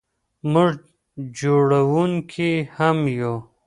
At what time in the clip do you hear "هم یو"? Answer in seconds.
2.75-3.33